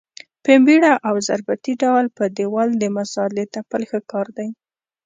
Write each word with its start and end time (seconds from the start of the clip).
په 0.43 0.53
بېړه 0.65 0.93
او 1.07 1.15
ضربتي 1.27 1.73
ډول 1.83 2.05
په 2.17 2.23
دېوال 2.37 2.69
د 2.77 2.83
مسالې 2.97 3.43
تپل 3.55 3.81
ښه 3.89 3.99
کار 4.11 4.27
دی. 4.37 4.49